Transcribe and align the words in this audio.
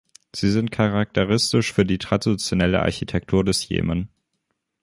Sie 0.33 0.49
sind 0.49 0.71
charakteristisch 0.71 1.71
für 1.73 1.85
die 1.85 1.99
traditionelle 1.99 2.81
Architektur 2.81 3.43
des 3.43 3.69
Jemen. 3.69 4.09